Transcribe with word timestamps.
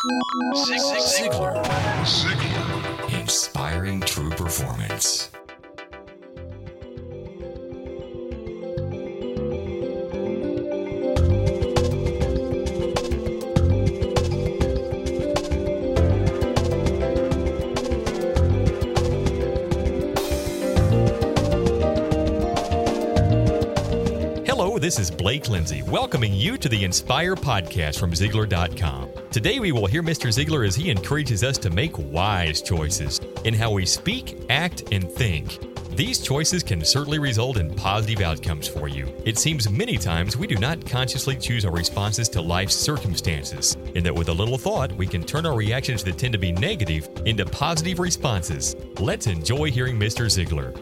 Ziglar. 0.00 1.62
Ziglar. 2.06 3.20
Inspiring 3.20 4.00
true 4.00 4.30
performance. 4.30 5.28
Hello, 24.46 24.78
this 24.78 24.98
is 24.98 25.10
Blake 25.10 25.50
Lindsay, 25.50 25.82
welcoming 25.82 26.32
you 26.32 26.56
to 26.56 26.70
the 26.70 26.84
Inspire 26.84 27.34
podcast 27.36 27.98
from 27.98 28.12
Ziglar.com. 28.12 29.19
Today, 29.30 29.60
we 29.60 29.70
will 29.70 29.86
hear 29.86 30.02
Mr. 30.02 30.26
Ziglar 30.26 30.66
as 30.66 30.74
he 30.74 30.90
encourages 30.90 31.44
us 31.44 31.56
to 31.58 31.70
make 31.70 31.96
wise 31.96 32.60
choices 32.60 33.20
in 33.44 33.54
how 33.54 33.70
we 33.70 33.86
speak, 33.86 34.36
act, 34.50 34.82
and 34.90 35.08
think. 35.08 35.56
These 35.94 36.18
choices 36.18 36.64
can 36.64 36.84
certainly 36.84 37.20
result 37.20 37.56
in 37.56 37.72
positive 37.76 38.22
outcomes 38.22 38.66
for 38.66 38.88
you. 38.88 39.14
It 39.24 39.38
seems 39.38 39.70
many 39.70 39.98
times 39.98 40.36
we 40.36 40.48
do 40.48 40.56
not 40.56 40.84
consciously 40.84 41.36
choose 41.36 41.64
our 41.64 41.70
responses 41.70 42.28
to 42.30 42.40
life's 42.42 42.74
circumstances, 42.74 43.76
and 43.94 44.04
that 44.04 44.16
with 44.16 44.30
a 44.30 44.32
little 44.32 44.58
thought, 44.58 44.90
we 44.94 45.06
can 45.06 45.22
turn 45.22 45.46
our 45.46 45.54
reactions 45.54 46.02
that 46.02 46.18
tend 46.18 46.32
to 46.32 46.38
be 46.38 46.50
negative 46.50 47.08
into 47.24 47.46
positive 47.46 48.00
responses. 48.00 48.74
Let's 48.98 49.28
enjoy 49.28 49.70
hearing 49.70 49.96
Mr. 49.96 50.26
Ziglar. 50.26 50.76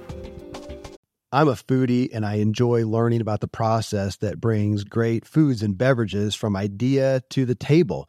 I'm 1.32 1.48
a 1.48 1.52
foodie 1.52 2.08
and 2.14 2.24
I 2.24 2.36
enjoy 2.36 2.86
learning 2.86 3.20
about 3.20 3.42
the 3.42 3.48
process 3.48 4.16
that 4.16 4.40
brings 4.40 4.84
great 4.84 5.26
foods 5.26 5.62
and 5.62 5.76
beverages 5.76 6.34
from 6.34 6.56
idea 6.56 7.20
to 7.28 7.44
the 7.44 7.54
table. 7.54 8.08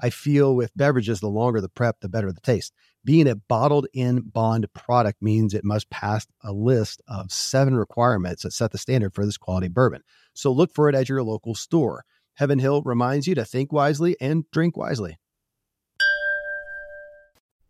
I 0.00 0.10
feel 0.10 0.54
with 0.54 0.76
beverages, 0.76 1.20
the 1.20 1.28
longer 1.28 1.60
the 1.60 1.68
prep, 1.68 2.00
the 2.00 2.08
better 2.08 2.32
the 2.32 2.40
taste. 2.40 2.72
Being 3.04 3.28
a 3.28 3.34
bottled 3.34 3.86
in 3.92 4.20
bond 4.20 4.66
product 4.72 5.20
means 5.20 5.52
it 5.52 5.64
must 5.64 5.90
pass 5.90 6.26
a 6.42 6.52
list 6.52 7.02
of 7.06 7.30
seven 7.30 7.76
requirements 7.76 8.42
that 8.42 8.52
set 8.52 8.72
the 8.72 8.78
standard 8.78 9.14
for 9.14 9.26
this 9.26 9.36
quality 9.36 9.68
bourbon. 9.68 10.02
So 10.32 10.50
look 10.52 10.72
for 10.74 10.88
it 10.88 10.94
at 10.94 11.08
your 11.08 11.22
local 11.22 11.54
store. 11.54 12.04
Heaven 12.34 12.58
Hill 12.58 12.82
reminds 12.82 13.26
you 13.26 13.34
to 13.36 13.44
think 13.44 13.72
wisely 13.72 14.16
and 14.20 14.50
drink 14.50 14.76
wisely. 14.76 15.18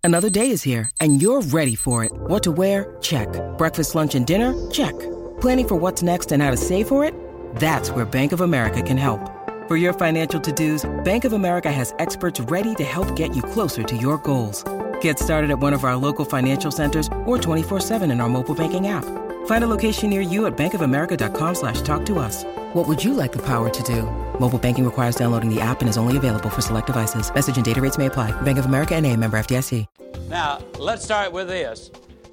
Another 0.02 0.28
day 0.28 0.50
is 0.50 0.62
here, 0.62 0.91
and 1.00 1.22
you're 1.22 1.41
ready 1.41 1.75
for 1.75 2.05
it. 2.05 2.12
What 2.12 2.42
to 2.42 2.52
wear? 2.52 2.97
Check. 3.00 3.28
Breakfast, 3.56 3.95
lunch, 3.95 4.14
and 4.14 4.27
dinner? 4.27 4.55
Check. 4.70 4.92
Planning 5.41 5.69
for 5.69 5.77
what's 5.77 6.02
next 6.02 6.30
and 6.30 6.42
how 6.42 6.50
to 6.50 6.58
save 6.58 6.89
for 6.89 7.06
it? 7.06 7.14
That's 7.56 7.91
where 7.91 8.05
Bank 8.05 8.33
of 8.33 8.42
America 8.42 8.83
can 8.83 8.98
help. 8.98 9.33
For 9.66 9.78
your 9.78 9.94
financial 9.94 10.39
to 10.42 10.52
dos, 10.52 10.84
Bank 11.05 11.24
of 11.24 11.33
America 11.33 11.72
has 11.72 11.94
experts 11.98 12.39
ready 12.39 12.74
to 12.74 12.84
help 12.84 13.16
get 13.16 13.34
you 13.34 13.42
closer 13.42 13.83
to 13.83 13.96
your 13.96 14.18
goals. 14.18 14.62
Get 15.00 15.18
started 15.18 15.50
at 15.50 15.58
one 15.58 15.72
of 15.72 15.84
our 15.84 15.96
local 15.96 16.27
financial 16.27 16.70
centers 16.70 17.06
or 17.24 17.39
24-7 17.39 18.02
in 18.12 18.20
our 18.20 18.28
mobile 18.28 18.55
banking 18.55 18.89
app. 18.89 19.06
Find 19.46 19.64
a 19.64 19.66
location 19.66 20.11
near 20.11 20.20
you 20.20 20.44
at 20.44 20.55
bankofamerica.com 20.58 21.55
slash 21.55 21.80
talk 21.80 22.05
to 22.05 22.18
us. 22.18 22.44
What 22.74 22.86
would 22.86 23.02
you 23.02 23.14
like 23.14 23.33
the 23.33 23.39
power 23.39 23.70
to 23.70 23.83
do? 23.83 24.02
Mobile 24.39 24.58
banking 24.58 24.84
requires 24.84 25.16
downloading 25.16 25.48
the 25.48 25.62
app 25.62 25.80
and 25.80 25.89
is 25.89 25.96
only 25.96 26.18
available 26.18 26.50
for 26.50 26.60
select 26.60 26.89
devices. 26.89 27.34
Message 27.34 27.56
and 27.56 27.64
data 27.64 27.80
rates 27.80 27.96
may 27.96 28.05
apply. 28.05 28.39
Bank 28.42 28.58
of 28.58 28.66
America 28.66 28.94
and 28.94 29.06
a 29.06 29.16
member 29.16 29.39
FDIC. 29.39 29.86
Now, 30.28 30.60
let's 30.78 31.02
start 31.02 31.33
with 31.33 31.48
this. 31.48 31.90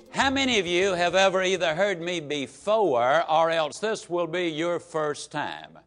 How 0.09 0.29
many 0.29 0.59
of 0.59 0.67
you 0.67 0.95
have 0.95 1.15
ever 1.15 1.43
either 1.43 1.75
heard 1.75 2.01
me 2.01 2.19
before 2.19 3.23
or 3.31 3.51
else 3.51 3.79
this 3.79 4.09
will 4.09 4.27
be 4.27 4.49
your 4.49 4.81
first 4.81 5.31
time? 5.31 5.77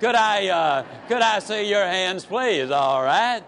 Could 0.00 0.14
I, 0.14 0.48
uh, 0.48 0.86
could 1.08 1.20
I 1.20 1.40
see 1.40 1.68
your 1.68 1.84
hands, 1.84 2.24
please? 2.24 2.70
All 2.70 3.02
right. 3.02 3.42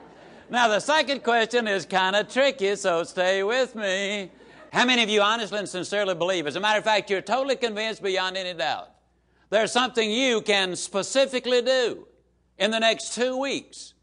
Now, 0.51 0.69
the 0.69 0.81
second 0.81 1.25
question 1.25 1.67
is 1.67 1.87
kind 1.87 2.15
of 2.15 2.31
tricky, 2.31 2.77
so 2.77 3.05
stay 3.05 3.43
with 3.43 3.75
me. 3.75 4.31
How 4.71 4.85
many 4.85 5.03
of 5.03 5.09
you 5.09 5.23
honestly 5.23 5.61
and 5.61 5.69
sincerely 5.69 6.15
believe? 6.15 6.47
As 6.47 6.55
a 6.57 6.61
matter 6.61 6.79
of 6.79 6.85
fact, 6.85 7.09
you're 7.09 7.23
totally 7.23 7.57
convinced 7.57 8.03
beyond 8.03 8.37
any 8.37 8.53
doubt. 8.53 8.91
There's 9.49 9.73
something 9.73 10.11
you 10.11 10.43
can 10.43 10.77
specifically 10.77 11.63
do 11.63 12.07
in 12.59 12.71
the 12.71 12.81
next 12.81 13.15
two 13.15 13.39
weeks 13.39 13.95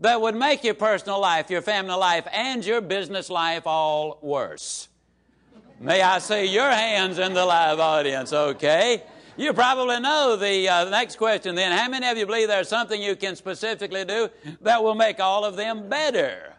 that 0.00 0.20
would 0.20 0.34
make 0.34 0.62
your 0.62 0.74
personal 0.74 1.20
life, 1.20 1.48
your 1.48 1.62
family 1.62 1.94
life, 1.94 2.26
and 2.30 2.62
your 2.66 2.82
business 2.82 3.30
life 3.30 3.62
all 3.66 4.18
worse. 4.20 4.88
May 5.80 6.02
I 6.02 6.18
see 6.18 6.44
your 6.44 6.70
hands 6.70 7.18
in 7.18 7.32
the 7.32 7.46
live 7.46 7.80
audience, 7.80 8.30
okay? 8.34 9.02
You 9.36 9.52
probably 9.52 9.98
know 9.98 10.36
the, 10.36 10.68
uh, 10.68 10.90
next 10.90 11.16
question 11.16 11.56
then. 11.56 11.72
How 11.72 11.88
many 11.88 12.06
of 12.06 12.16
you 12.16 12.24
believe 12.24 12.46
there's 12.46 12.68
something 12.68 13.02
you 13.02 13.16
can 13.16 13.34
specifically 13.34 14.04
do 14.04 14.28
that 14.60 14.82
will 14.82 14.94
make 14.94 15.18
all 15.18 15.44
of 15.44 15.56
them 15.56 15.88
better? 15.88 16.54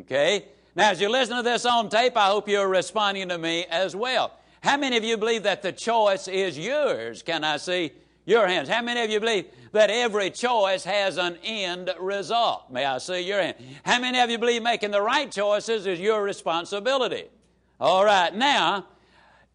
Okay? 0.00 0.46
Now, 0.74 0.90
as 0.90 1.00
you 1.00 1.08
listen 1.08 1.36
to 1.36 1.42
this 1.42 1.64
on 1.64 1.88
tape, 1.88 2.16
I 2.16 2.26
hope 2.26 2.48
you're 2.48 2.68
responding 2.68 3.28
to 3.28 3.38
me 3.38 3.64
as 3.70 3.94
well. 3.94 4.32
How 4.60 4.76
many 4.76 4.96
of 4.96 5.04
you 5.04 5.16
believe 5.16 5.44
that 5.44 5.62
the 5.62 5.70
choice 5.70 6.26
is 6.26 6.58
yours? 6.58 7.22
Can 7.22 7.44
I 7.44 7.58
see 7.58 7.92
your 8.24 8.48
hands? 8.48 8.68
How 8.68 8.82
many 8.82 9.02
of 9.02 9.10
you 9.10 9.20
believe 9.20 9.46
that 9.70 9.90
every 9.90 10.30
choice 10.30 10.82
has 10.82 11.18
an 11.18 11.38
end 11.44 11.94
result? 12.00 12.72
May 12.72 12.84
I 12.84 12.98
see 12.98 13.20
your 13.20 13.40
hand? 13.40 13.56
How 13.84 14.00
many 14.00 14.18
of 14.18 14.28
you 14.30 14.38
believe 14.38 14.64
making 14.64 14.90
the 14.90 15.00
right 15.00 15.30
choices 15.30 15.86
is 15.86 16.00
your 16.00 16.24
responsibility? 16.24 17.26
All 17.78 18.04
right, 18.04 18.34
now, 18.34 18.86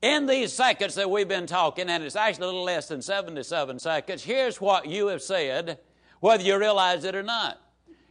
in 0.01 0.25
these 0.25 0.51
seconds 0.51 0.95
that 0.95 1.09
we've 1.09 1.27
been 1.27 1.45
talking, 1.45 1.89
and 1.89 2.03
it's 2.03 2.15
actually 2.15 2.43
a 2.43 2.47
little 2.47 2.63
less 2.63 2.87
than 2.87 3.01
77 3.01 3.79
seconds, 3.79 4.23
here's 4.23 4.59
what 4.59 4.87
you 4.87 5.07
have 5.07 5.21
said, 5.21 5.79
whether 6.19 6.43
you 6.43 6.57
realize 6.57 7.03
it 7.03 7.15
or 7.15 7.23
not. 7.23 7.61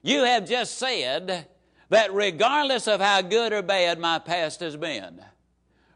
You 0.02 0.24
have 0.24 0.48
just 0.48 0.78
said 0.78 1.46
that 1.88 2.14
regardless 2.14 2.86
of 2.86 3.00
how 3.00 3.22
good 3.22 3.52
or 3.52 3.62
bad 3.62 3.98
my 3.98 4.18
past 4.18 4.60
has 4.60 4.76
been, 4.76 5.20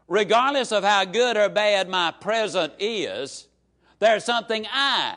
regardless 0.07 0.71
of 0.71 0.83
how 0.83 1.05
good 1.05 1.37
or 1.37 1.49
bad 1.49 1.89
my 1.89 2.11
present 2.11 2.73
is, 2.77 3.47
there's 3.99 4.25
something 4.25 4.67
I 4.71 5.15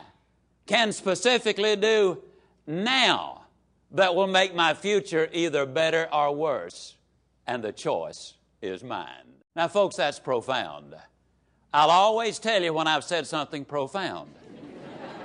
can 0.65 0.91
specifically 0.93 1.75
do 1.75 2.23
now 2.65 3.43
that 3.91 4.15
will 4.15 4.27
make 4.27 4.55
my 4.55 4.73
future 4.73 5.27
either 5.33 5.65
better 5.65 6.07
or 6.13 6.33
worse. 6.33 6.95
And 7.45 7.63
the 7.63 7.71
choice 7.71 8.35
is 8.61 8.83
mine. 8.83 9.29
Now, 9.59 9.67
folks, 9.67 9.97
that's 9.97 10.19
profound. 10.19 10.95
I'll 11.73 11.89
always 11.89 12.39
tell 12.39 12.63
you 12.63 12.71
when 12.71 12.87
I've 12.87 13.03
said 13.03 13.27
something 13.27 13.65
profound. 13.65 14.33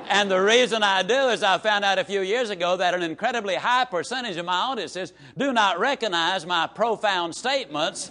and 0.09 0.29
the 0.29 0.41
reason 0.41 0.83
I 0.83 1.05
do 1.05 1.29
is 1.29 1.45
I 1.45 1.57
found 1.59 1.85
out 1.85 2.01
a 2.01 2.05
few 2.05 2.21
years 2.21 2.51
ago 2.51 2.77
that 2.79 2.95
an 2.95 3.05
incredibly 3.05 3.55
high 3.55 3.85
percentage 3.85 4.37
of 4.37 4.45
my 4.45 4.57
audiences 4.57 5.13
do 5.39 5.53
not 5.53 5.79
recognize 5.79 6.47
my 6.47 6.67
profound 6.67 7.37
statements 7.37 8.11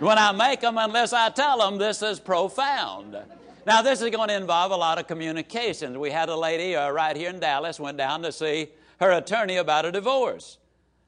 when 0.00 0.18
I 0.18 0.32
make 0.32 0.62
them 0.62 0.76
unless 0.76 1.12
I 1.12 1.28
tell 1.30 1.58
them 1.58 1.78
this 1.78 2.02
is 2.02 2.18
profound. 2.18 3.16
Now, 3.64 3.80
this 3.80 4.02
is 4.02 4.10
going 4.10 4.28
to 4.30 4.36
involve 4.36 4.72
a 4.72 4.76
lot 4.76 4.98
of 4.98 5.06
communications. 5.06 5.96
We 5.96 6.10
had 6.10 6.30
a 6.30 6.36
lady 6.36 6.74
uh, 6.74 6.90
right 6.90 7.16
here 7.16 7.30
in 7.30 7.38
Dallas 7.38 7.78
went 7.78 7.96
down 7.96 8.22
to 8.22 8.32
see 8.32 8.70
her 8.98 9.12
attorney 9.12 9.58
about 9.58 9.86
a 9.86 9.92
divorce. 9.92 10.58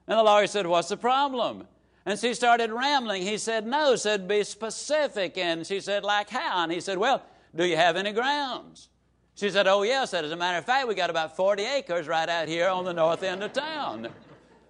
And 0.07 0.17
the 0.17 0.23
lawyer 0.23 0.47
said, 0.47 0.69
What's 0.69 0.89
the 0.89 0.97
problem? 0.97 1.67
And 2.05 2.19
she 2.19 2.35
started 2.35 2.73
rambling. 2.73 3.23
He 3.23 3.39
said, 3.39 3.67
No, 3.67 3.95
said, 3.97 4.27
be 4.27 4.43
specific. 4.45 5.39
And 5.39 5.67
she 5.67 5.81
said, 5.81 6.03
Like 6.03 6.31
how? 6.31 6.65
And 6.65 6.73
he 6.73 6.81
said, 6.81 6.99
Well, 6.99 7.23
do 7.55 7.65
you 7.65 7.77
have 7.77 7.97
any 7.97 8.13
grounds? 8.13 8.89
She 9.35 9.51
said, 9.51 9.67
Oh, 9.67 9.83
yes. 9.83 10.11
Said, 10.11 10.25
As 10.25 10.33
a 10.33 10.37
matter 10.37 10.59
of 10.59 10.65
fact, 10.65 10.89
we 10.89 10.95
got 10.95 11.11
about 11.11 11.37
40 11.37 11.63
acres 11.63 12.09
right 12.09 12.29
out 12.29 12.49
here 12.49 12.69
on 12.69 12.85
the 12.85 12.93
north 12.93 13.23
end 13.23 13.43
of 13.43 13.53
town. 13.53 14.09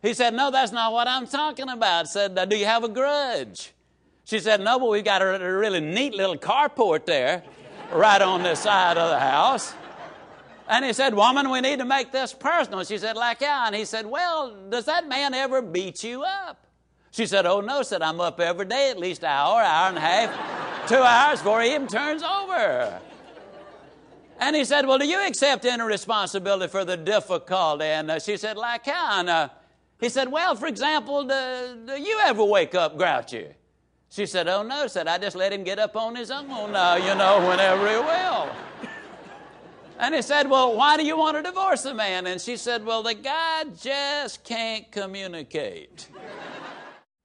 He 0.02 0.14
said, 0.14 0.34
No, 0.34 0.50
that's 0.50 0.72
not 0.72 0.92
what 0.92 1.08
I'm 1.08 1.26
talking 1.26 1.68
about. 1.68 2.08
Said, 2.08 2.48
Do 2.48 2.56
you 2.56 2.66
have 2.66 2.84
a 2.84 2.88
grudge? 2.88 3.72
She 4.24 4.38
said, 4.38 4.60
No, 4.60 4.78
but 4.78 4.90
we've 4.90 5.04
got 5.04 5.22
a, 5.22 5.38
really 5.38 5.80
neat 5.80 6.14
little 6.14 6.36
carport 6.36 7.06
there 7.06 7.42
right 7.92 8.20
on 8.20 8.42
this 8.42 8.60
side 8.60 8.98
of 8.98 9.08
the 9.10 9.18
house. 9.18 9.74
And 10.68 10.84
he 10.84 10.92
said, 10.92 11.14
Woman, 11.14 11.50
we 11.50 11.60
need 11.60 11.78
to 11.78 11.84
make 11.84 12.12
this 12.12 12.32
personal. 12.32 12.84
She 12.84 12.98
said, 12.98 13.16
Like 13.16 13.42
how? 13.42 13.66
And 13.66 13.74
he 13.74 13.84
said, 13.84 14.06
Well, 14.06 14.56
does 14.68 14.84
that 14.84 15.08
man 15.08 15.34
ever 15.34 15.62
beat 15.62 16.04
you 16.04 16.24
up? 16.24 16.61
She 17.12 17.26
said, 17.26 17.44
Oh, 17.44 17.60
no, 17.60 17.82
said 17.82 18.02
I'm 18.02 18.20
up 18.20 18.40
every 18.40 18.64
day, 18.64 18.90
at 18.90 18.98
least 18.98 19.22
an 19.22 19.28
hour, 19.28 19.60
hour 19.60 19.88
and 19.90 19.98
a 19.98 20.00
half. 20.00 20.88
two 20.88 20.96
hours 20.96 21.38
before 21.38 21.60
he 21.60 21.74
even 21.74 21.86
turns 21.86 22.22
over. 22.22 23.00
And 24.40 24.56
he 24.56 24.64
said, 24.64 24.86
Well, 24.86 24.98
do 24.98 25.06
you 25.06 25.24
accept 25.26 25.66
any 25.66 25.82
responsibility 25.82 26.70
for 26.70 26.86
the 26.86 26.96
difficulty? 26.96 27.84
And 27.84 28.10
uh, 28.10 28.18
she 28.18 28.38
said, 28.38 28.56
Like 28.56 28.86
how? 28.86 29.20
And 29.20 29.28
uh, 29.28 29.48
he 30.00 30.08
said, 30.08 30.32
Well, 30.32 30.56
for 30.56 30.66
example, 30.66 31.22
do, 31.24 31.76
do, 31.86 32.00
you 32.00 32.18
ever 32.24 32.42
wake 32.42 32.74
up 32.74 32.96
grouchy? 32.96 33.48
She 34.08 34.24
said, 34.24 34.48
Oh, 34.48 34.62
no. 34.62 34.86
Said, 34.86 35.06
I 35.06 35.18
just 35.18 35.36
let 35.36 35.52
him 35.52 35.64
get 35.64 35.78
up 35.78 35.94
on 35.96 36.16
his 36.16 36.30
own, 36.30 36.74
uh, 36.74 36.94
you 36.94 37.14
know, 37.14 37.46
whenever 37.46 37.88
he 37.90 37.96
will. 37.96 38.50
And 39.98 40.14
he 40.14 40.22
said, 40.22 40.48
Well, 40.48 40.74
why 40.74 40.96
do 40.96 41.04
you 41.04 41.18
want 41.18 41.36
to 41.36 41.42
divorce 41.42 41.82
the 41.82 41.92
man? 41.92 42.26
And 42.26 42.40
she 42.40 42.56
said, 42.56 42.86
Well, 42.86 43.02
the 43.02 43.14
guy 43.14 43.64
just 43.78 44.42
can't 44.44 44.90
communicate. 44.90 46.08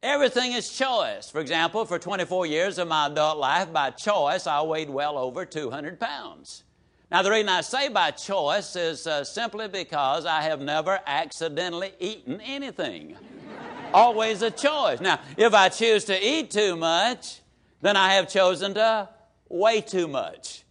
Everything 0.03 0.51
is 0.51 0.69
choice. 0.69 1.31
For 1.31 1.41
example, 1.41 1.83
for 1.83 1.97
24 1.97 2.45
years 2.45 2.77
of 2.77 2.87
my 2.87 3.07
adult 3.07 3.39
life, 3.39 3.73
by 3.73 3.89
choice, 3.89 4.45
I 4.45 4.61
weighed 4.61 4.91
well 4.91 5.17
over 5.17 5.43
200 5.43 5.99
pounds. 5.99 6.63
Now, 7.09 7.23
the 7.23 7.31
reason 7.31 7.49
I 7.49 7.61
say 7.61 7.89
by 7.89 8.11
choice 8.11 8.75
is 8.75 9.07
uh, 9.07 9.23
simply 9.23 9.67
because 9.67 10.27
I 10.27 10.43
have 10.43 10.61
never 10.61 10.99
accidentally 11.07 11.93
eaten 11.99 12.39
anything. 12.41 13.17
Always 13.93 14.43
a 14.43 14.51
choice. 14.51 14.99
Now, 15.01 15.19
if 15.35 15.55
I 15.55 15.69
choose 15.69 16.05
to 16.05 16.23
eat 16.23 16.51
too 16.51 16.75
much, 16.75 17.41
then 17.81 17.97
I 17.97 18.13
have 18.13 18.29
chosen 18.29 18.75
to 18.75 19.09
weigh 19.49 19.81
too 19.81 20.07
much. 20.07 20.63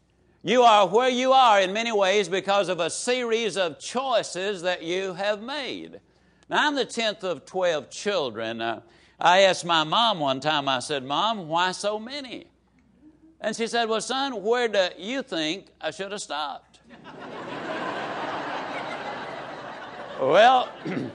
You 0.44 0.62
are 0.62 0.86
where 0.86 1.08
you 1.08 1.32
are 1.32 1.60
in 1.60 1.72
many 1.72 1.90
ways 1.90 2.28
because 2.28 2.68
of 2.68 2.78
a 2.78 2.90
series 2.90 3.56
of 3.56 3.80
choices 3.80 4.62
that 4.62 4.84
you 4.84 5.14
have 5.14 5.42
made. 5.42 6.00
Now, 6.48 6.68
I'm 6.68 6.76
the 6.76 6.86
10th 6.86 7.24
of 7.24 7.44
12 7.44 7.90
children. 7.90 8.60
Uh, 8.60 8.82
I 9.18 9.40
asked 9.40 9.64
my 9.64 9.84
mom 9.84 10.20
one 10.20 10.40
time, 10.40 10.68
I 10.68 10.80
said, 10.80 11.02
Mom, 11.02 11.48
why 11.48 11.72
so 11.72 11.98
many? 11.98 12.46
And 13.40 13.56
she 13.56 13.66
said, 13.66 13.88
Well, 13.88 14.00
son, 14.00 14.42
where 14.42 14.68
do 14.68 14.88
you 14.98 15.22
think 15.22 15.68
I 15.80 15.90
should 15.90 16.12
have 16.12 16.20
stopped? 16.20 16.80
well, 20.20 20.68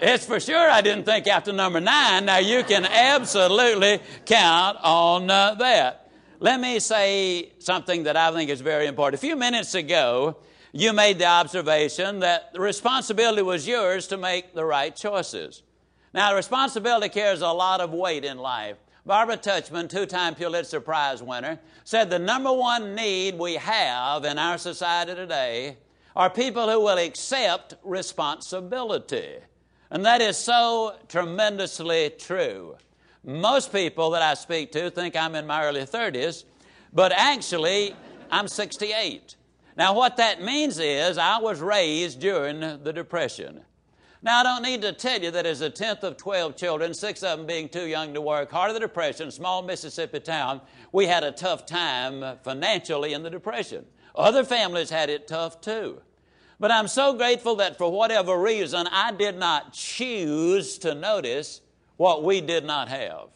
it's 0.00 0.26
for 0.26 0.38
sure 0.38 0.70
I 0.70 0.80
didn't 0.80 1.04
think 1.04 1.26
after 1.26 1.52
number 1.52 1.80
nine. 1.80 2.24
Now, 2.26 2.38
you 2.38 2.62
can 2.62 2.84
absolutely 2.84 4.00
count 4.26 4.78
on 4.82 5.28
uh, 5.28 5.54
that. 5.54 6.10
Let 6.38 6.60
me 6.60 6.78
say 6.78 7.52
something 7.58 8.04
that 8.04 8.16
I 8.16 8.30
think 8.32 8.50
is 8.50 8.60
very 8.60 8.86
important. 8.86 9.20
A 9.20 9.26
few 9.26 9.34
minutes 9.34 9.74
ago, 9.74 10.36
you 10.72 10.92
made 10.92 11.18
the 11.18 11.26
observation 11.26 12.20
that 12.20 12.52
the 12.52 12.60
responsibility 12.60 13.42
was 13.42 13.66
yours 13.66 14.06
to 14.08 14.16
make 14.16 14.54
the 14.54 14.64
right 14.64 14.94
choices. 14.94 15.62
Now, 16.14 16.36
responsibility 16.36 17.08
carries 17.08 17.40
a 17.40 17.48
lot 17.48 17.80
of 17.80 17.92
weight 17.92 18.24
in 18.24 18.38
life. 18.38 18.76
Barbara 19.04 19.36
Tuchman, 19.36 19.88
two 19.88 20.06
time 20.06 20.36
Pulitzer 20.36 20.80
Prize 20.80 21.20
winner, 21.20 21.58
said 21.82 22.08
the 22.08 22.20
number 22.20 22.52
one 22.52 22.94
need 22.94 23.36
we 23.36 23.54
have 23.54 24.24
in 24.24 24.38
our 24.38 24.56
society 24.56 25.16
today 25.16 25.76
are 26.14 26.30
people 26.30 26.70
who 26.70 26.80
will 26.80 26.98
accept 26.98 27.74
responsibility. 27.82 29.38
And 29.90 30.06
that 30.06 30.20
is 30.20 30.36
so 30.36 30.94
tremendously 31.08 32.12
true. 32.16 32.76
Most 33.24 33.72
people 33.72 34.10
that 34.10 34.22
I 34.22 34.34
speak 34.34 34.70
to 34.72 34.90
think 34.90 35.16
I'm 35.16 35.34
in 35.34 35.48
my 35.48 35.64
early 35.64 35.82
30s, 35.82 36.44
but 36.92 37.10
actually, 37.10 37.96
I'm 38.30 38.46
68. 38.46 39.34
Now, 39.76 39.94
what 39.94 40.18
that 40.18 40.40
means 40.40 40.78
is 40.78 41.18
I 41.18 41.38
was 41.38 41.60
raised 41.60 42.20
during 42.20 42.60
the 42.60 42.92
Depression. 42.92 43.62
Now, 44.24 44.40
I 44.40 44.42
don't 44.42 44.62
need 44.62 44.80
to 44.80 44.94
tell 44.94 45.20
you 45.20 45.30
that 45.32 45.44
as 45.44 45.60
a 45.60 45.68
tenth 45.68 46.02
of 46.02 46.16
12 46.16 46.56
children, 46.56 46.94
six 46.94 47.22
of 47.22 47.36
them 47.36 47.46
being 47.46 47.68
too 47.68 47.86
young 47.86 48.14
to 48.14 48.22
work, 48.22 48.50
heart 48.50 48.70
of 48.70 48.74
the 48.74 48.80
Depression, 48.80 49.30
small 49.30 49.60
Mississippi 49.60 50.18
town, 50.18 50.62
we 50.92 51.04
had 51.04 51.22
a 51.22 51.30
tough 51.30 51.66
time 51.66 52.38
financially 52.42 53.12
in 53.12 53.22
the 53.22 53.28
Depression. 53.28 53.84
Other 54.14 54.42
families 54.42 54.88
had 54.88 55.10
it 55.10 55.28
tough 55.28 55.60
too. 55.60 56.00
But 56.58 56.70
I'm 56.70 56.88
so 56.88 57.12
grateful 57.12 57.56
that 57.56 57.76
for 57.76 57.92
whatever 57.92 58.38
reason, 58.38 58.86
I 58.90 59.12
did 59.12 59.36
not 59.36 59.74
choose 59.74 60.78
to 60.78 60.94
notice 60.94 61.60
what 61.98 62.24
we 62.24 62.40
did 62.40 62.64
not 62.64 62.88
have. 62.88 63.28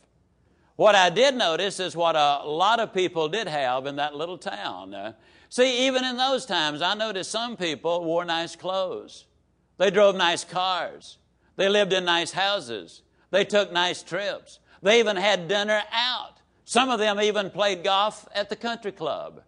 What 0.76 0.94
I 0.94 1.10
did 1.10 1.34
notice 1.34 1.80
is 1.80 1.96
what 1.96 2.16
a 2.16 2.40
lot 2.46 2.80
of 2.80 2.94
people 2.94 3.28
did 3.28 3.46
have 3.46 3.84
in 3.84 3.96
that 3.96 4.14
little 4.14 4.38
town. 4.38 5.14
See, 5.50 5.86
even 5.86 6.02
in 6.04 6.16
those 6.16 6.46
times, 6.46 6.80
I 6.80 6.94
noticed 6.94 7.30
some 7.30 7.58
people 7.58 8.04
wore 8.04 8.24
nice 8.24 8.56
clothes. 8.56 9.26
They 9.78 9.90
drove 9.90 10.16
nice 10.16 10.44
cars. 10.44 11.18
They 11.56 11.68
lived 11.68 11.92
in 11.92 12.04
nice 12.04 12.32
houses. 12.32 13.02
They 13.30 13.44
took 13.44 13.72
nice 13.72 14.02
trips. 14.02 14.58
They 14.82 15.00
even 15.00 15.16
had 15.16 15.48
dinner 15.48 15.82
out. 15.92 16.34
Some 16.64 16.90
of 16.90 16.98
them 16.98 17.20
even 17.20 17.50
played 17.50 17.82
golf 17.82 18.28
at 18.34 18.48
the 18.48 18.56
country 18.56 18.92
club. 18.92 19.42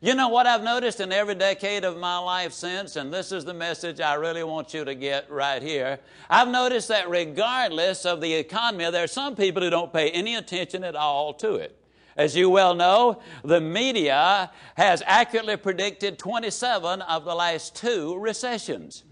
You 0.00 0.14
know 0.14 0.28
what 0.28 0.46
I've 0.46 0.62
noticed 0.62 1.00
in 1.00 1.12
every 1.12 1.34
decade 1.34 1.84
of 1.84 1.96
my 1.96 2.18
life 2.18 2.52
since, 2.52 2.96
and 2.96 3.12
this 3.12 3.32
is 3.32 3.46
the 3.46 3.54
message 3.54 4.00
I 4.00 4.14
really 4.14 4.44
want 4.44 4.74
you 4.74 4.84
to 4.84 4.94
get 4.94 5.30
right 5.30 5.62
here. 5.62 5.98
I've 6.28 6.48
noticed 6.48 6.88
that 6.88 7.08
regardless 7.08 8.04
of 8.04 8.20
the 8.20 8.34
economy, 8.34 8.90
there 8.90 9.04
are 9.04 9.06
some 9.06 9.34
people 9.34 9.62
who 9.62 9.70
don't 9.70 9.92
pay 9.92 10.10
any 10.10 10.34
attention 10.34 10.84
at 10.84 10.94
all 10.94 11.32
to 11.34 11.54
it. 11.54 11.78
As 12.16 12.36
you 12.36 12.50
well 12.50 12.74
know, 12.74 13.22
the 13.42 13.60
media 13.60 14.50
has 14.76 15.02
accurately 15.06 15.56
predicted 15.56 16.18
27 16.18 17.00
of 17.00 17.24
the 17.24 17.34
last 17.34 17.74
two 17.74 18.18
recessions. 18.18 19.04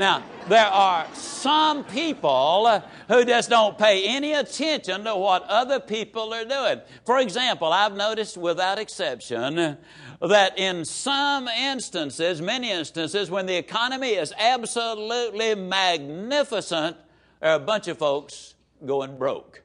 Now, 0.00 0.22
there 0.48 0.64
are 0.66 1.06
some 1.12 1.84
people 1.84 2.82
who 3.08 3.22
just 3.22 3.50
don't 3.50 3.76
pay 3.76 4.06
any 4.06 4.32
attention 4.32 5.04
to 5.04 5.14
what 5.14 5.42
other 5.42 5.78
people 5.78 6.32
are 6.32 6.46
doing. 6.46 6.80
For 7.04 7.18
example, 7.18 7.70
I've 7.70 7.94
noticed 7.94 8.38
without 8.38 8.78
exception 8.78 9.76
that 10.22 10.58
in 10.58 10.86
some 10.86 11.48
instances, 11.48 12.40
many 12.40 12.70
instances, 12.70 13.30
when 13.30 13.44
the 13.44 13.58
economy 13.58 14.12
is 14.12 14.32
absolutely 14.38 15.54
magnificent, 15.54 16.96
there 17.40 17.50
are 17.50 17.56
a 17.56 17.60
bunch 17.60 17.86
of 17.86 17.98
folks 17.98 18.54
going 18.86 19.18
broke. 19.18 19.62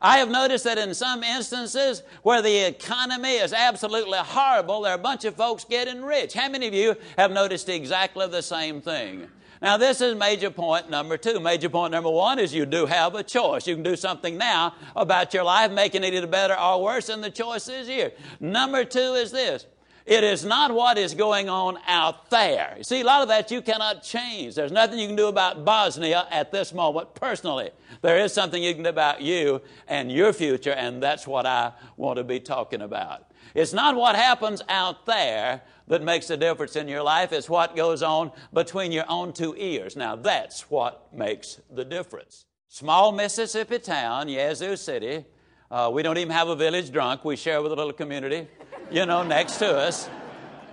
I 0.00 0.18
have 0.18 0.30
noticed 0.30 0.64
that 0.64 0.78
in 0.78 0.94
some 0.94 1.22
instances 1.22 2.02
where 2.22 2.40
the 2.40 2.66
economy 2.66 3.34
is 3.34 3.52
absolutely 3.52 4.20
horrible, 4.20 4.80
there 4.80 4.92
are 4.92 4.98
a 4.98 5.02
bunch 5.02 5.26
of 5.26 5.34
folks 5.34 5.64
getting 5.64 6.02
rich. 6.02 6.32
How 6.32 6.48
many 6.48 6.66
of 6.66 6.72
you 6.72 6.96
have 7.18 7.30
noticed 7.30 7.68
exactly 7.68 8.26
the 8.26 8.40
same 8.40 8.80
thing? 8.80 9.28
Now, 9.62 9.76
this 9.76 10.00
is 10.00 10.14
major 10.14 10.50
point 10.50 10.90
number 10.90 11.16
two. 11.16 11.40
Major 11.40 11.68
point 11.68 11.92
number 11.92 12.10
one 12.10 12.38
is 12.38 12.54
you 12.54 12.66
do 12.66 12.86
have 12.86 13.14
a 13.14 13.22
choice. 13.22 13.66
You 13.66 13.74
can 13.74 13.82
do 13.82 13.96
something 13.96 14.36
now 14.36 14.74
about 14.94 15.32
your 15.32 15.44
life, 15.44 15.72
making 15.72 16.04
it 16.04 16.12
either 16.12 16.26
better 16.26 16.58
or 16.58 16.82
worse, 16.82 17.08
and 17.08 17.22
the 17.24 17.30
choice 17.30 17.68
is 17.68 17.88
here. 17.88 18.12
Number 18.40 18.84
two 18.84 19.14
is 19.14 19.32
this 19.32 19.66
it 20.06 20.22
is 20.22 20.44
not 20.44 20.72
what 20.72 20.98
is 20.98 21.14
going 21.14 21.48
on 21.48 21.78
out 21.88 22.30
there. 22.30 22.74
You 22.78 22.84
see, 22.84 23.00
a 23.00 23.04
lot 23.04 23.22
of 23.22 23.28
that 23.28 23.50
you 23.50 23.60
cannot 23.60 24.04
change. 24.04 24.54
There's 24.54 24.70
nothing 24.70 25.00
you 25.00 25.08
can 25.08 25.16
do 25.16 25.26
about 25.26 25.64
Bosnia 25.64 26.28
at 26.30 26.52
this 26.52 26.72
moment 26.72 27.12
personally. 27.16 27.70
There 28.02 28.16
is 28.18 28.32
something 28.32 28.62
you 28.62 28.72
can 28.72 28.84
do 28.84 28.88
about 28.88 29.20
you 29.20 29.62
and 29.88 30.12
your 30.12 30.32
future, 30.32 30.70
and 30.70 31.02
that's 31.02 31.26
what 31.26 31.44
I 31.44 31.72
want 31.96 32.18
to 32.18 32.24
be 32.24 32.38
talking 32.38 32.82
about. 32.82 33.26
It's 33.56 33.72
not 33.72 33.96
what 33.96 34.16
happens 34.16 34.60
out 34.68 35.06
there 35.06 35.62
that 35.88 36.02
makes 36.02 36.28
a 36.28 36.36
difference 36.36 36.76
in 36.76 36.88
your 36.88 37.02
life, 37.02 37.32
it's 37.32 37.48
what 37.48 37.74
goes 37.74 38.02
on 38.02 38.32
between 38.52 38.92
your 38.92 39.06
own 39.08 39.32
two 39.32 39.54
ears. 39.56 39.96
Now, 39.96 40.14
that's 40.14 40.70
what 40.70 41.08
makes 41.14 41.58
the 41.70 41.82
difference. 41.82 42.44
Small 42.68 43.12
Mississippi 43.12 43.78
town, 43.78 44.28
Yazoo 44.28 44.76
City. 44.76 45.24
Uh, 45.70 45.90
we 45.90 46.02
don't 46.02 46.18
even 46.18 46.32
have 46.32 46.48
a 46.48 46.54
village 46.54 46.90
drunk. 46.90 47.24
We 47.24 47.36
share 47.36 47.62
with 47.62 47.72
a 47.72 47.74
little 47.74 47.94
community, 47.94 48.46
you 48.90 49.06
know, 49.06 49.22
next 49.22 49.56
to 49.60 49.74
us. 49.74 50.06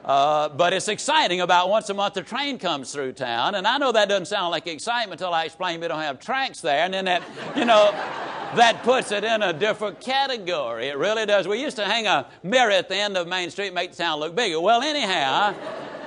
Uh, 0.04 0.50
but 0.50 0.74
it's 0.74 0.90
exciting. 0.90 1.40
About 1.40 1.70
once 1.70 1.90
a 1.90 1.94
month, 1.94 2.18
a 2.18 2.22
train 2.22 2.60
comes 2.60 2.92
through 2.92 3.14
town, 3.14 3.56
and 3.56 3.66
I 3.66 3.78
know 3.78 3.94
that 3.94 4.10
doesn't 4.10 4.26
sound 4.26 4.52
like 4.52 4.68
excitement 4.68 5.22
until 5.22 5.34
I 5.34 5.46
explain 5.46 5.80
we 5.80 5.88
don't 5.88 6.02
have 6.02 6.20
tracks 6.20 6.60
there, 6.60 6.84
and 6.84 6.94
then 6.94 7.06
that, 7.06 7.24
you 7.56 7.64
know, 7.64 7.96
that 8.56 8.84
puts 8.84 9.12
it 9.12 9.24
in 9.24 9.42
a 9.42 9.54
different 9.54 10.00
category. 10.00 10.88
It 10.88 10.98
really 10.98 11.26
does. 11.26 11.48
We 11.48 11.62
used 11.62 11.78
to 11.78 11.86
hang 11.86 12.08
a 12.08 12.30
mirror 12.44 12.72
at 12.72 12.90
the 12.90 12.96
end 12.96 13.18
of 13.18 13.28
Main 13.28 13.50
Street, 13.50 13.74
make 13.74 13.92
the 13.92 13.98
town 13.98 14.20
look 14.20 14.36
bigger. 14.36 14.60
Well, 14.60 14.82
anyhow, 14.82 15.56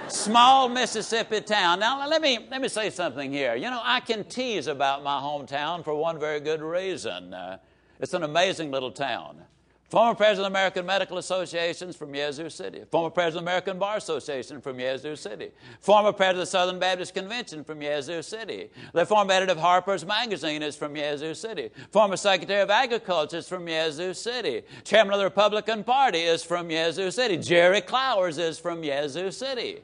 small 0.09 0.69
Mississippi 0.69 1.41
town. 1.41 1.81
Now, 1.81 2.07
let 2.09 2.23
me 2.23 2.47
let 2.51 2.61
me 2.61 2.69
say 2.69 2.91
something 2.91 3.33
here. 3.33 3.55
You 3.57 3.71
know, 3.71 3.81
I 3.83 4.01
can 4.01 4.25
tease 4.25 4.67
about 4.67 5.03
my 5.03 5.21
hometown 5.21 5.85
for 5.85 5.95
one 5.95 6.19
very 6.19 6.41
good 6.41 6.63
reason. 6.63 7.35
Uh, 7.35 7.59
it's 8.01 8.15
an 8.15 8.23
amazing 8.23 8.71
little 8.71 8.91
town. 8.91 9.43
Former 9.89 10.17
President 10.17 10.47
of 10.47 10.53
American 10.53 10.85
Medical 10.85 11.19
Association 11.19 11.93
from 11.93 12.13
Yazoo 12.13 12.51
City. 12.51 12.83
Former 12.91 13.09
President 13.09 13.43
of 13.43 13.45
American 13.45 13.79
Bar 13.79 13.99
Association 13.99 14.61
from 14.61 14.81
Yazoo 14.81 15.15
City. 15.15 15.53
Former 15.81 16.13
President 16.13 16.39
of 16.39 16.47
the 16.47 16.51
Southern 16.51 16.79
Baptist 16.81 17.15
Convention 17.15 17.63
from 17.63 17.81
Yazoo 17.81 18.21
City. 18.21 18.69
The 18.93 19.07
former 19.07 19.33
editor 19.33 19.53
of 19.53 19.59
Harper's 19.59 20.05
Magazine 20.05 20.65
is 20.65 20.75
from 20.75 20.97
Yazoo 20.97 21.35
City. 21.35 21.71
Former 21.93 22.17
Secretary 22.17 22.63
of 22.63 22.71
Agriculture 22.71 23.37
is 23.37 23.49
from 23.49 23.69
Yazoo 23.69 24.13
City. 24.13 24.63
Chairman 24.83 25.15
of 25.15 25.19
the 25.21 25.25
Republican 25.25 25.85
Party 25.85 26.19
is 26.19 26.43
from 26.43 26.69
Yazoo 26.69 27.13
City. 27.13 27.37
Jerry 27.37 27.81
Clowers 27.81 28.39
is 28.39 28.59
from 28.59 28.83
Yazoo 28.83 29.31
City. 29.31 29.83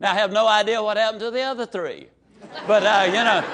Now, 0.00 0.12
I 0.12 0.14
have 0.14 0.32
no 0.32 0.48
idea 0.48 0.82
what 0.82 0.96
happened 0.96 1.20
to 1.20 1.30
the 1.30 1.42
other 1.42 1.66
three. 1.66 2.08
But, 2.66 2.84
uh, 2.84 3.04
you 3.06 3.12
know, 3.12 3.44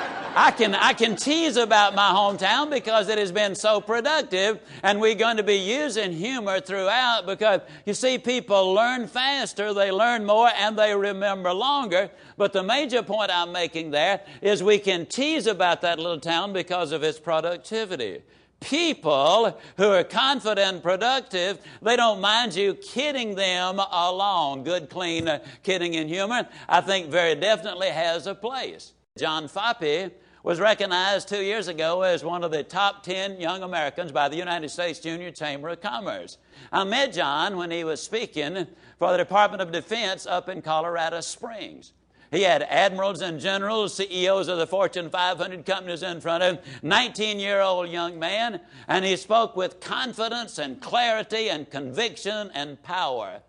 I 0.41 0.53
can, 0.53 0.73
I 0.73 0.93
can 0.93 1.17
tease 1.17 1.57
about 1.57 1.97
my 1.97 2.13
hometown 2.13 2.71
because 2.71 3.09
it 3.09 3.19
has 3.19 3.33
been 3.33 3.57
so 3.57 3.81
productive, 3.81 4.61
and 4.85 5.01
we're 5.01 5.17
going 5.17 5.39
to 5.39 5.43
be 5.43 5.57
using 5.57 6.13
humor 6.13 6.61
throughout 6.61 7.27
because 7.27 7.63
you 7.85 7.93
see, 7.93 8.19
people 8.19 8.73
learn 8.73 9.09
faster, 9.09 9.75
they 9.75 9.91
learn 9.91 10.25
more, 10.25 10.49
and 10.57 10.79
they 10.79 10.95
remember 10.95 11.53
longer. 11.53 12.09
But 12.37 12.53
the 12.53 12.63
major 12.63 13.03
point 13.03 13.33
I'm 13.35 13.51
making 13.51 13.91
there 13.91 14.21
is 14.41 14.63
we 14.63 14.79
can 14.79 15.07
tease 15.07 15.49
about 15.49 15.81
that 15.81 15.99
little 15.99 16.21
town 16.21 16.53
because 16.53 16.93
of 16.93 17.03
its 17.03 17.19
productivity 17.19 18.23
people 18.61 19.57
who 19.77 19.89
are 19.89 20.03
confident 20.03 20.75
and 20.75 20.83
productive, 20.83 21.61
they 21.81 21.95
don't 21.95 22.21
mind 22.21 22.53
you 22.57 22.75
kidding 22.75 23.37
them 23.37 23.79
along. 23.79 24.65
Good, 24.65 24.91
clean 24.91 25.29
uh, 25.29 25.39
kidding 25.63 25.95
and 25.95 26.09
humor, 26.09 26.49
I 26.69 26.81
think 26.81 27.07
very 27.09 27.37
definitely 27.37 27.91
has 27.91 28.27
a 28.27 28.35
place. 28.35 28.95
John 29.17 29.49
Foppe 29.49 30.11
was 30.43 30.61
recognized 30.61 31.29
two 31.29 31.43
years 31.43 31.69
ago 31.69 32.03
as 32.03 32.25
one 32.25 32.45
of 32.45 32.51
the 32.51 32.63
top 32.63 33.03
10 33.03 33.41
young 33.41 33.63
Americans 33.63 34.13
by 34.13 34.29
the 34.29 34.37
United 34.37 34.69
States 34.69 35.01
Junior 35.01 35.31
Chamber 35.31 35.71
of 35.71 35.81
Commerce. 35.81 36.39
I 36.73 36.85
met 36.85 37.13
John 37.13 37.57
when 37.57 37.71
he 37.71 37.85
was 37.85 38.03
speaking 38.03 38.67
for 38.99 39.11
the 39.11 39.19
Department 39.19 39.63
of 39.63 39.73
Defense 39.73 40.27
up 40.27 40.49
in 40.49 40.63
Colorado 40.63 41.21
Springs. 41.21 41.93
He 42.31 42.43
had 42.43 42.63
admirals 42.63 43.23
and 43.23 43.41
generals, 43.41 43.97
CEOs 43.97 44.49
of 44.49 44.59
the 44.59 44.67
Fortune 44.67 45.09
500 45.09 45.65
companies 45.65 46.03
in 46.03 46.21
front 46.21 46.43
of 46.43 46.57
him, 46.57 46.65
19 46.83 47.41
year 47.41 47.61
old 47.61 47.89
young 47.89 48.19
man, 48.19 48.61
and 48.87 49.05
he 49.05 49.17
spoke 49.17 49.57
with 49.57 49.81
confidence 49.81 50.59
and 50.59 50.81
clarity 50.81 51.49
and 51.49 51.71
conviction 51.71 52.51
and 52.55 52.83
power. 52.83 53.41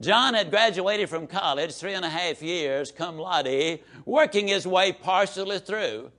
John 0.00 0.34
had 0.34 0.50
graduated 0.50 1.08
from 1.08 1.26
college 1.26 1.74
three 1.74 1.94
and 1.94 2.04
a 2.04 2.08
half 2.08 2.42
years, 2.42 2.90
cum 2.90 3.18
laude, 3.18 3.78
working 4.04 4.48
his 4.48 4.66
way 4.66 4.92
partially 4.92 5.58
through. 5.58 6.10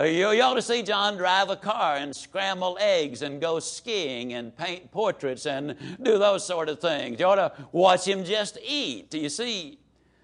Uh, 0.00 0.04
you, 0.04 0.30
you 0.30 0.42
ought 0.42 0.54
to 0.54 0.62
see 0.62 0.82
John 0.82 1.18
drive 1.18 1.50
a 1.50 1.56
car 1.56 1.96
and 1.96 2.16
scramble 2.16 2.78
eggs 2.80 3.20
and 3.20 3.38
go 3.38 3.60
skiing 3.60 4.32
and 4.32 4.56
paint 4.56 4.90
portraits 4.90 5.44
and 5.44 5.76
do 6.02 6.16
those 6.16 6.46
sort 6.46 6.70
of 6.70 6.80
things. 6.80 7.20
You 7.20 7.26
ought 7.26 7.34
to 7.34 7.52
watch 7.70 8.08
him 8.08 8.24
just 8.24 8.56
eat. 8.66 9.12
You 9.12 9.28
see, 9.28 9.78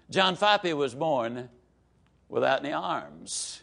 John 0.09 0.35
Foppe 0.35 0.73
was 0.73 0.95
born 0.95 1.49
without 2.27 2.65
any 2.65 2.73
arms. 2.73 3.61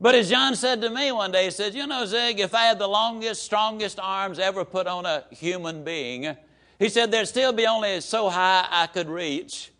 But 0.00 0.16
as 0.16 0.28
John 0.28 0.56
said 0.56 0.80
to 0.80 0.90
me 0.90 1.12
one 1.12 1.30
day, 1.30 1.44
he 1.44 1.50
said, 1.52 1.72
You 1.72 1.86
know, 1.86 2.04
Zig, 2.04 2.40
if 2.40 2.52
I 2.52 2.64
had 2.64 2.80
the 2.80 2.88
longest, 2.88 3.44
strongest 3.44 4.00
arms 4.00 4.40
ever 4.40 4.64
put 4.64 4.88
on 4.88 5.06
a 5.06 5.24
human 5.30 5.84
being, 5.84 6.36
he 6.80 6.88
said, 6.88 7.12
there'd 7.12 7.28
still 7.28 7.52
be 7.52 7.66
only 7.66 8.00
so 8.00 8.28
high 8.28 8.66
I 8.68 8.88
could 8.88 9.08
reach, 9.08 9.70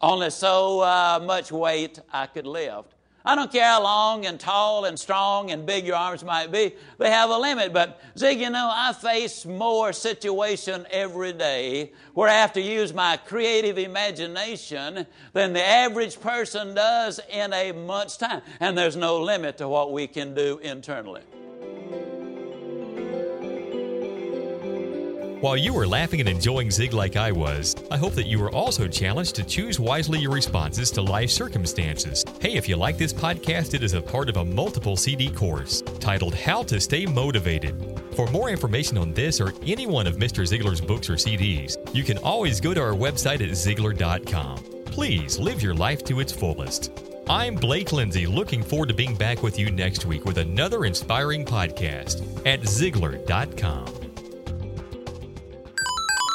only 0.00 0.30
so 0.30 0.82
uh, 0.82 1.20
much 1.20 1.50
weight 1.50 1.98
I 2.12 2.26
could 2.26 2.46
lift. 2.46 2.94
I 3.24 3.34
don't 3.34 3.52
care 3.52 3.66
how 3.66 3.82
long 3.82 4.24
and 4.24 4.40
tall 4.40 4.86
and 4.86 4.98
strong 4.98 5.50
and 5.50 5.66
big 5.66 5.86
your 5.86 5.96
arms 5.96 6.24
might 6.24 6.50
be, 6.50 6.74
they 6.98 7.10
have 7.10 7.28
a 7.28 7.36
limit. 7.36 7.72
But, 7.72 8.00
Zig, 8.16 8.40
you 8.40 8.48
know, 8.48 8.70
I 8.72 8.92
face 8.94 9.44
more 9.44 9.92
situation 9.92 10.86
every 10.90 11.34
day 11.34 11.92
where 12.14 12.28
I 12.28 12.34
have 12.34 12.54
to 12.54 12.62
use 12.62 12.94
my 12.94 13.18
creative 13.18 13.76
imagination 13.76 15.06
than 15.34 15.52
the 15.52 15.64
average 15.64 16.20
person 16.20 16.74
does 16.74 17.20
in 17.28 17.52
a 17.52 17.72
month's 17.72 18.16
time. 18.16 18.40
And 18.58 18.76
there's 18.76 18.96
no 18.96 19.20
limit 19.20 19.58
to 19.58 19.68
what 19.68 19.92
we 19.92 20.06
can 20.06 20.34
do 20.34 20.58
internally. 20.62 21.22
While 25.40 25.56
you 25.56 25.72
were 25.72 25.86
laughing 25.86 26.20
and 26.20 26.28
enjoying 26.28 26.70
Zig 26.70 26.92
like 26.92 27.16
I 27.16 27.32
was, 27.32 27.74
I 27.90 27.96
hope 27.96 28.12
that 28.12 28.26
you 28.26 28.38
were 28.38 28.50
also 28.50 28.86
challenged 28.86 29.34
to 29.36 29.42
choose 29.42 29.80
wisely 29.80 30.18
your 30.18 30.32
responses 30.32 30.90
to 30.90 31.00
life 31.00 31.30
circumstances. 31.30 32.26
Hey, 32.42 32.56
if 32.56 32.68
you 32.68 32.76
like 32.76 32.98
this 32.98 33.14
podcast, 33.14 33.72
it 33.72 33.82
is 33.82 33.94
a 33.94 34.02
part 34.02 34.28
of 34.28 34.36
a 34.36 34.44
multiple 34.44 34.98
CD 34.98 35.30
course 35.30 35.82
titled 35.98 36.34
How 36.34 36.62
to 36.64 36.78
Stay 36.78 37.06
Motivated. 37.06 38.02
For 38.14 38.26
more 38.26 38.50
information 38.50 38.98
on 38.98 39.14
this 39.14 39.40
or 39.40 39.54
any 39.62 39.86
one 39.86 40.06
of 40.06 40.16
Mr. 40.16 40.46
Ziglar's 40.46 40.82
books 40.82 41.08
or 41.08 41.14
CDs, 41.14 41.78
you 41.94 42.04
can 42.04 42.18
always 42.18 42.60
go 42.60 42.74
to 42.74 42.82
our 42.82 42.92
website 42.92 43.40
at 43.40 43.48
Ziglar.com. 43.56 44.58
Please 44.84 45.38
live 45.38 45.62
your 45.62 45.74
life 45.74 46.04
to 46.04 46.20
its 46.20 46.32
fullest. 46.32 46.92
I'm 47.30 47.54
Blake 47.54 47.92
Lindsay, 47.92 48.26
looking 48.26 48.62
forward 48.62 48.88
to 48.88 48.94
being 48.94 49.14
back 49.14 49.42
with 49.42 49.58
you 49.58 49.70
next 49.70 50.04
week 50.04 50.26
with 50.26 50.36
another 50.36 50.84
inspiring 50.84 51.46
podcast 51.46 52.46
at 52.46 52.60
Ziglar.com. 52.60 54.09